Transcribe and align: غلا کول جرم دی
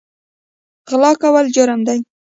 غلا 0.89 1.11
کول 1.21 1.45
جرم 1.55 1.79
دی 1.87 1.99